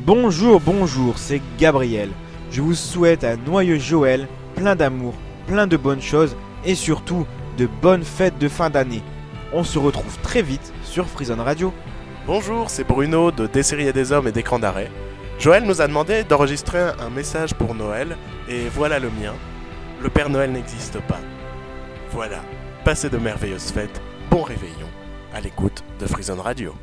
[0.06, 2.12] Bonjour, bonjour, c'est Gabriel.
[2.52, 5.16] Je vous souhaite un noyeux Joël, plein d'amour,
[5.48, 7.26] plein de bonnes choses et surtout
[7.58, 9.02] de bonnes fêtes de fin d'année.
[9.52, 11.74] On se retrouve très vite sur Freezone Radio.
[12.28, 14.92] Bonjour, c'est Bruno de Des séries et des hommes et d'écran d'arrêt.
[15.40, 18.16] Joël nous a demandé d'enregistrer un message pour Noël
[18.48, 19.34] et voilà le mien.
[20.04, 21.20] Le Père Noël n'existe pas.
[22.12, 22.42] Voilà,
[22.84, 24.88] passez de merveilleuses fêtes, bon réveillon,
[25.34, 26.76] à l'écoute de Freezone Radio.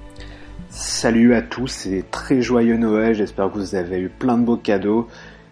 [0.75, 4.57] Salut à tous et très joyeux Noël, j'espère que vous avez eu plein de beaux
[4.57, 5.07] cadeaux,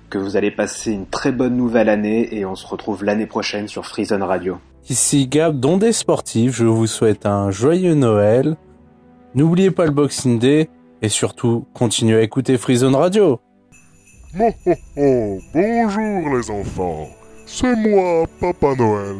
[0.08, 3.68] que vous allez passer une très bonne nouvelle année et on se retrouve l'année prochaine
[3.68, 4.56] sur Freezone Radio.
[4.88, 8.56] Ici Gab d'Ondée Sportive, je vous souhaite un joyeux Noël.
[9.34, 10.70] N'oubliez pas le Boxing Day
[11.02, 13.40] et surtout continuez à écouter Freezone Radio.
[14.34, 17.08] Bonjour les enfants,
[17.44, 19.16] c'est moi, Papa Noël.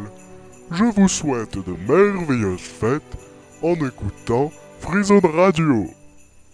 [0.71, 3.03] Je vous souhaite de merveilleuses fêtes
[3.63, 4.51] en écoutant
[4.81, 5.85] Freezone Radio.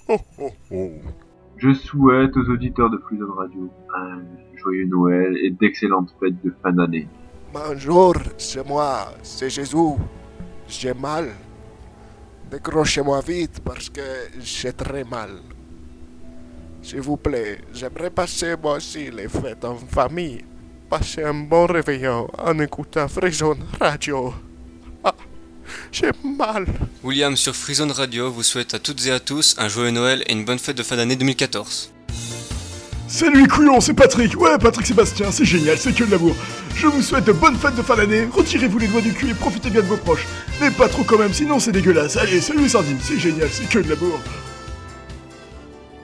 [0.08, 0.90] Ho ho ho.
[1.58, 4.20] Je souhaite aux auditeurs de Freezone Radio un
[4.56, 7.08] joyeux Noël et d'excellentes fêtes de fin d'année.
[7.54, 9.94] Bonjour, c'est moi, c'est Jésus.
[10.66, 11.28] J'ai mal.
[12.50, 14.02] Décrochez-moi vite parce que
[14.40, 15.30] j'ai très mal.
[16.82, 20.44] S'il vous plaît, j'aimerais passer moi aussi les fêtes en famille.
[20.90, 24.34] Passer un bon réveillon en écoutant Freezone Radio.
[25.92, 26.66] J'ai mal.
[27.02, 30.32] William sur Freezone Radio vous souhaite à toutes et à tous un joyeux Noël et
[30.32, 31.92] une bonne fête de fin d'année 2014.
[33.08, 36.34] Salut les couillons, c'est Patrick Ouais, Patrick Sébastien, c'est génial, c'est que de l'amour.
[36.74, 39.34] Je vous souhaite de bonnes fêtes de fin d'année, retirez-vous les doigts du cul et
[39.34, 40.26] profitez bien de vos proches.
[40.60, 42.16] Mais pas trop quand même, sinon c'est dégueulasse.
[42.16, 44.20] Allez, salut les sardines, c'est génial, c'est que de l'amour.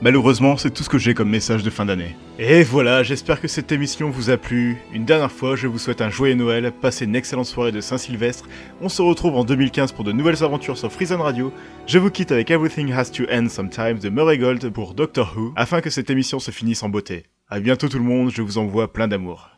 [0.02, 2.16] Malheureusement, c'est tout ce que j'ai comme message de fin d'année.
[2.36, 4.78] Et voilà, j'espère que cette émission vous a plu.
[4.92, 8.48] Une dernière fois, je vous souhaite un joyeux Noël, passez une excellente soirée de Saint-Sylvestre.
[8.80, 11.52] On se retrouve en 2015 pour de nouvelles aventures sur Freezone Radio.
[11.86, 15.52] Je vous quitte avec Everything Has to End Sometimes de Murray Gold pour Doctor Who,
[15.54, 17.22] afin que cette émission se finisse en beauté.
[17.48, 19.51] A bientôt tout le monde, je vous envoie plein d'amour.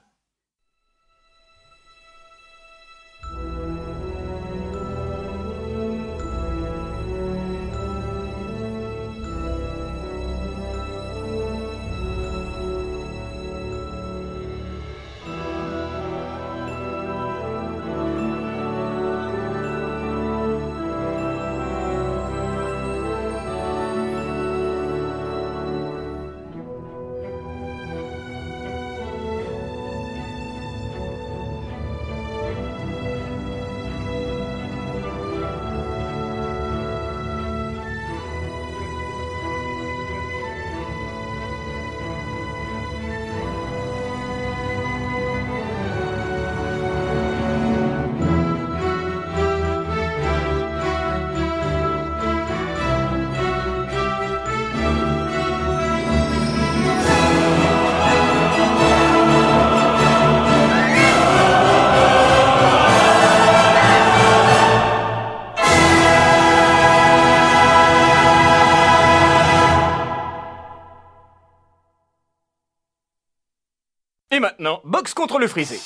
[74.45, 75.81] Maintenant, boxe contre le frisé.